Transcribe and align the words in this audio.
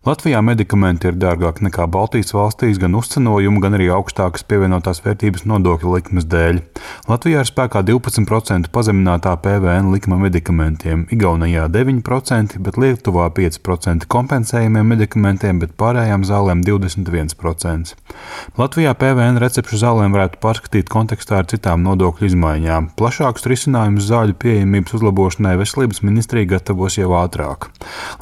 Latvijā 0.00 0.38
medikamenti 0.40 1.10
ir 1.10 1.16
dārgāki 1.20 1.66
nekā 1.66 1.84
Baltijas 1.92 2.30
valstīs 2.32 2.78
gan 2.80 2.94
uzcenojumu, 2.96 3.60
gan 3.60 3.74
arī 3.76 3.90
augstākas 3.92 4.46
pievienotās 4.48 5.02
vērtības 5.04 5.42
nodokļu 5.44 5.90
likmes 5.92 6.24
dēļ. 6.24 6.60
Latvijā 7.04 7.42
ir 7.44 7.48
spēkā 7.50 7.82
12% 7.84 8.70
pazeminātā 8.72 9.34
PVN 9.44 9.90
likme 9.92 10.16
medikamentiem, 10.22 11.02
Igaunijā 11.12 11.66
9%, 11.68 12.56
bet 12.64 12.78
Lietuvā 12.80 13.26
5% 13.36 14.08
kompensējumiem 14.08 14.88
medikamentiem, 14.94 15.60
bet 15.60 15.76
pārējām 15.76 16.24
zālēm 16.24 16.64
21%. 16.64 17.92
Latvijā 18.56 18.96
PVN 18.96 19.42
recepšu 19.44 19.82
zālēm 19.84 20.16
varētu 20.16 20.40
pārskatīt 20.40 20.88
kontekstā 20.88 21.42
ar 21.42 21.52
citām 21.52 21.84
nodokļu 21.84 22.30
izmaiņām. 22.30 22.88
Plašākus 22.96 23.44
risinājumus 23.52 24.08
zāļu 24.08 24.38
pieejamības 24.46 24.96
uzlabošanai 24.96 25.58
veselības 25.60 26.00
ministrija 26.08 26.54
gatavos 26.56 26.96
jau 26.96 27.12
ātrāk. 27.20 27.68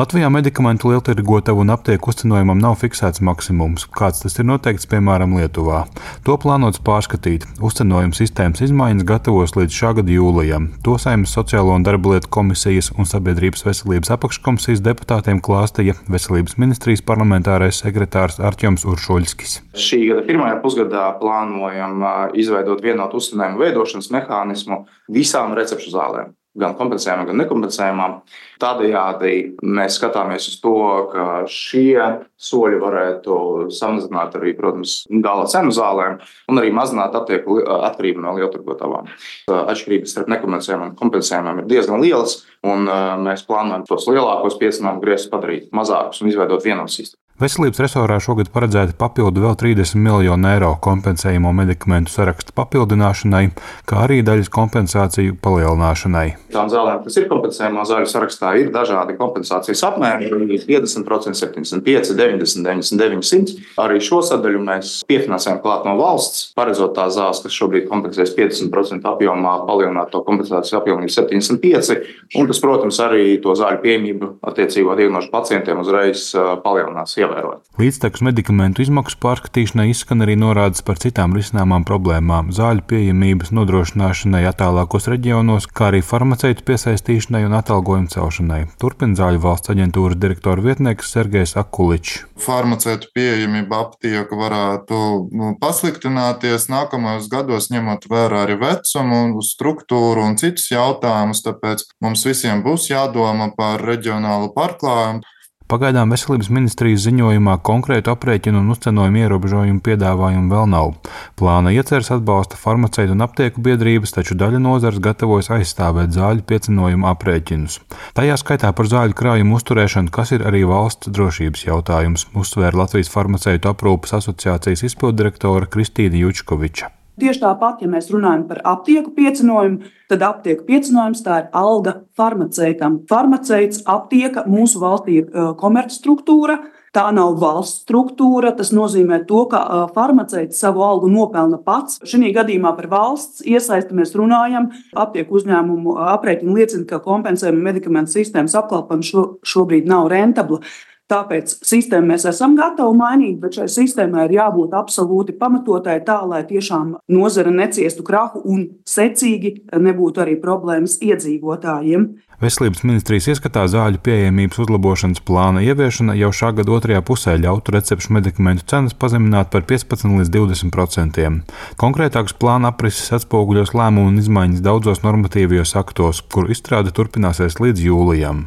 Latvijā 0.00 0.32
medikamentu 0.32 0.94
lieltirgotavu 0.94 1.65
un 1.66 1.72
aptieku 1.74 2.12
uzcenojumam 2.12 2.60
nav 2.62 2.76
fiksēts 2.78 3.22
maksimums, 3.26 3.88
kāds 3.98 4.22
tas 4.22 4.38
ir 4.38 4.46
noteikts 4.46 4.86
piemēram 4.90 5.34
Lietuvā. 5.34 5.80
To 6.26 6.36
plānots 6.38 6.78
pārskatīt. 6.86 7.46
Uzcenojuma 7.58 8.14
sistēmas 8.14 8.62
izmaiņas 8.68 9.06
gatavos 9.08 9.56
līdz 9.58 9.74
šā 9.80 9.90
gada 9.98 10.14
jūlijam. 10.14 10.68
To 10.86 10.94
saimnes 11.02 11.34
Sociālo 11.34 11.74
un 11.74 11.86
darba 11.86 12.14
lietu 12.14 12.30
komisijas 12.38 12.92
un 12.94 13.10
Sabiedrības 13.10 13.66
veselības 13.66 14.14
apakškomisijas 14.14 14.84
deputātiem 14.86 15.42
klāstīja 15.42 15.98
Veselības 16.06 16.54
ministrijas 16.62 17.02
parlamentārais 17.02 17.82
sekretārs 17.82 18.38
Arčuns 18.38 18.86
Uršuļskis. 18.86 19.58
Šī 19.74 20.02
gada 20.12 20.22
pirmajā 20.30 20.62
pusgadā 20.62 21.10
plānojam 21.18 22.06
izveidot 22.38 22.84
vienotu 22.86 23.18
uzcenējumu 23.18 23.64
veidošanas 23.66 24.12
mehānismu 24.14 24.84
visām 25.18 25.58
recepšu 25.58 25.96
zālēm 25.98 26.36
gan 26.60 26.76
kompensējumām, 26.78 27.28
gan 27.30 27.40
nekompensējumām. 27.42 28.14
Tādējādi 28.62 29.32
mēs 29.60 29.98
skatāmies 29.98 30.48
uz 30.50 30.56
to, 30.62 30.76
ka 31.12 31.26
šie 31.50 31.98
soļi 32.40 32.80
varētu 32.80 33.36
samazināt 33.76 34.38
arī, 34.38 34.54
protams, 34.56 35.02
gala 35.24 35.44
cenu 35.52 35.74
zālēm 35.76 36.18
un 36.50 36.62
arī 36.62 36.72
mazināt 36.74 37.16
attieku 37.18 37.58
atkarību 37.90 38.24
no 38.24 38.36
lielturgotavām. 38.38 39.12
Atšķirības 39.52 40.16
starp 40.16 40.32
nekompensējumiem 40.32 40.94
un 40.94 40.96
kompensējumiem 41.02 41.62
ir 41.62 41.70
diezgan 41.74 42.02
lielas, 42.04 42.40
un 42.64 42.88
mēs 43.26 43.44
plānojam 43.48 43.84
tos 43.88 44.08
lielākos 44.08 44.58
piecinājumu 44.62 45.04
griezus 45.04 45.30
padarīt 45.32 45.70
mazākus 45.76 46.22
un 46.22 46.32
izveidot 46.32 46.64
vienotu 46.64 46.96
sistēmu. 46.98 47.25
Veselības 47.36 47.82
resorā 47.82 48.14
šogad 48.16 48.48
paredzēti 48.48 48.94
papildu 48.96 49.42
vēl 49.44 49.58
30 49.60 49.98
miljonu 50.00 50.48
eiro 50.48 50.70
kompensējumu 50.80 51.50
medikamentu 51.52 52.08
sarakstu 52.08 52.54
papildināšanai, 52.56 53.42
kā 53.84 53.98
arī 54.06 54.22
daļas 54.24 54.48
kompensāciju 54.54 55.34
palielināšanai. 55.44 56.30
Tām 56.54 56.70
zālēm, 56.72 57.02
kas 57.04 57.18
ir 57.20 57.26
kompensējumā 57.28 57.84
zāļu 57.90 58.08
sarakstā, 58.08 58.54
ir 58.56 58.70
dažādi 58.72 59.18
kompensācijas 59.18 59.84
apmēri- 59.84 60.30
50%, 60.70 61.36
75, 61.36 62.14
90, 62.16 62.64
99, 62.64 63.28
100. 63.28 63.52
Arī 63.84 64.00
šo 64.00 64.22
sadaļu 64.24 64.64
mēs 64.64 65.04
piefinansējam 65.04 65.60
klāt 65.60 65.84
no 65.84 65.92
valsts, 66.00 66.54
paredzot 66.56 66.96
tās 66.96 67.20
zāles, 67.20 67.42
kas 67.42 67.52
šobrīd 67.52 67.84
kompensēs 67.92 68.32
50% 68.32 69.04
apjomā, 69.04 69.66
palielināt 69.68 70.08
to 70.10 70.24
kompensācijas 70.24 70.80
apjomu 70.80 71.04
līdz 71.04 71.20
75. 71.20 72.00
Un 72.34 72.46
tas, 72.46 72.58
protams, 72.64 72.96
arī 72.96 73.42
to 73.42 73.52
zāļu 73.52 73.82
pieejamību 73.84 74.38
attiecīgo 74.40 74.96
diagnožu 74.96 75.30
pacientiem 75.30 75.84
uzreiz 75.84 76.32
palielinās 76.64 77.25
ievērojami. 77.26 77.62
Līdztekus 77.76 78.22
medikamentu 78.24 78.80
izmaksu 78.80 79.18
pārskatīšanai 79.20 79.90
izskan 79.92 80.24
arī 80.24 80.36
norādes 80.40 80.80
par 80.86 80.96
citām 81.02 81.34
risināmām 81.36 81.84
problēmām- 81.88 82.48
zāļu 82.58 82.86
pieejamības 82.88 83.52
nodrošināšanai 83.52 84.44
attālākos 84.48 85.10
reģionos, 85.12 85.68
kā 85.68 85.90
arī 85.90 86.00
farmaceitu 86.00 86.64
piesaistīšanai 86.64 87.44
un 87.44 87.58
atalgojumu 87.60 88.08
celšanai. 88.14 88.62
Turpina 88.80 89.14
Zāļu 89.20 89.42
valsts 89.42 89.72
aģentūras 89.74 90.16
direktora 90.16 90.62
vietnieks 90.62 91.12
Sergejs 91.12 91.56
Akuličs. 91.60 92.24
Farmaceitu 92.38 93.08
pieejamība 93.16 93.80
aptieka 93.84 94.36
varētu 94.36 94.96
nu, 95.32 95.52
pasliktināties 95.60 96.68
nākamajos 96.72 97.28
gados, 97.28 97.70
ņemot 97.72 98.08
vērā 98.08 98.44
arī 98.46 98.58
vecumu, 98.60 99.40
struktūru 99.42 100.24
un 100.24 100.36
citus 100.36 100.70
jautājumus. 100.70 101.44
Tāpēc 101.44 101.84
mums 102.00 102.24
visiem 102.24 102.62
būs 102.64 102.90
jādomā 102.90 103.52
par 103.56 103.84
reģionālu 103.84 104.52
pārklājumu. 104.56 105.24
Pagaidām 105.66 106.12
veselības 106.14 106.46
ministrijas 106.54 107.02
ziņojumā 107.08 107.56
konkrētu 107.66 108.12
aprēķinu 108.12 108.60
un 108.62 108.68
uzcenojumu 108.70 109.18
ierobežojumu 109.24 109.80
piedāvājumu 109.82 110.52
vēl 110.52 110.68
nav. 110.70 110.92
Plāna 111.34 111.72
ieceres 111.74 112.12
atbalsta 112.14 112.54
farmaceitu 112.60 113.16
un 113.16 113.24
aptieku 113.26 113.64
biedrības, 113.66 114.14
taču 114.14 114.36
daļa 114.38 114.60
nozares 114.62 115.02
gatavojas 115.02 115.50
aizstāvēt 115.56 116.14
zāļu 116.14 116.46
piecinojumu 116.46 117.10
aprēķinus. 117.10 117.80
Tajā 118.14 118.36
skaitā 118.38 118.70
par 118.78 118.86
zāļu 118.92 119.18
krājumu 119.18 119.58
uzturēšanu, 119.58 120.12
kas 120.14 120.36
ir 120.36 120.46
arī 120.46 120.62
valsts 120.70 121.10
drošības 121.10 121.66
jautājums, 121.66 122.28
uzsvēra 122.38 122.84
Latvijas 122.84 123.10
farmaceitu 123.10 123.72
aprūpas 123.72 124.20
asociācijas 124.20 124.86
izpildirektore 124.86 125.66
Kristīna 125.66 126.22
Jučkoviča. 126.22 126.92
Tieši 127.16 127.40
tāpat, 127.40 127.80
ja 127.80 127.88
mēs 127.88 128.10
runājam 128.12 128.42
par 128.44 128.58
aptieku 128.68 129.14
piecinājumu, 129.16 129.86
tad 130.12 130.24
aptieku 130.26 130.66
piecinājums 130.68 131.22
tā 131.24 131.38
ir 131.40 131.46
alga 131.56 132.02
farmaceitam. 132.18 132.98
Farmaceits 133.08 133.80
aptieka 133.88 134.44
mūsu 134.44 134.82
valstī 134.82 135.22
ir 135.22 135.46
komercstruktūra. 135.56 136.58
Tā 136.96 137.06
nav 137.12 137.34
valsts 137.40 137.82
struktūra. 137.84 138.54
Tas 138.56 138.70
nozīmē, 138.72 139.22
to, 139.28 139.42
ka 139.52 139.60
farmaceits 139.96 140.60
savu 140.60 140.84
algu 140.84 141.10
nopelna 141.12 141.58
pats. 141.60 141.98
Šī 142.08 142.30
gadījumā 142.36 142.72
par 142.76 142.88
valsts 142.92 143.44
iesaisti 143.44 143.96
mēs 143.96 144.12
runājam. 144.16 144.70
Aptieku 144.96 145.36
uzņēmumu 145.40 145.96
aprēķini 146.16 146.56
liecina, 146.56 146.84
ka 146.88 147.00
kompensējuma 147.04 147.70
medikamentu 147.70 148.16
sistēmas 148.16 148.56
apkalpojums 148.60 149.12
šo, 149.12 149.26
šobrīd 149.44 149.88
nav 149.88 150.08
rentabla. 150.12 150.60
Tāpēc 151.06 151.52
sistēmu 151.62 152.10
mēs 152.10 152.24
esam 152.26 152.56
gatavi 152.58 152.98
mainīt, 152.98 153.36
bet 153.38 153.54
šai 153.54 153.68
sistēmai 153.70 154.24
ir 154.26 154.32
jābūt 154.40 154.72
absolūti 154.74 155.36
pamatotai 155.38 156.00
tā, 156.06 156.16
lai 156.26 156.40
tiešām 156.48 156.96
nozara 157.14 157.52
neciestu 157.54 158.02
krahu 158.06 158.42
un 158.42 158.64
secīgi 158.82 159.52
nebūtu 159.70 160.24
arī 160.24 160.34
problēmas 160.42 160.96
iedzīvotājiem. 161.06 162.08
Veselības 162.42 162.82
ministrijas 162.82 163.30
ieskatā 163.32 163.62
zāļu 163.70 164.02
pieejamības 164.02 164.58
uzlabošanas 164.66 165.22
plāna 165.24 165.62
ieviešana 165.62 166.18
jau 166.18 166.32
šā 166.34 166.50
gada 166.58 166.74
otrajā 166.74 167.04
pusē 167.06 167.36
ļautu 167.38 167.76
recepšu 167.76 168.12
medikamentu 168.18 168.66
cenas 168.74 168.98
pazemināt 168.98 169.54
par 169.54 169.62
15 169.70 170.10
līdz 170.10 170.34
20 170.34 170.74
procentiem. 170.74 171.38
Konkrētāks 171.78 172.34
plāna 172.34 172.74
aprises 172.74 173.14
atspoguļos 173.14 173.76
lēmumu 173.78 174.10
un 174.10 174.20
izmaiņas 174.20 174.66
daudzos 174.66 175.06
normatīvajos 175.06 175.78
aktos, 175.78 176.26
kuru 176.34 176.50
izstrāde 176.50 176.90
turpināsies 176.98 177.62
līdz 177.62 177.88
jūlijam. 177.92 178.46